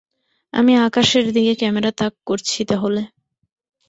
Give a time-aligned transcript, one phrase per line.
[0.53, 3.01] আমি আকাশের দিকে ক্যামেরা তাক করছি তাহলে।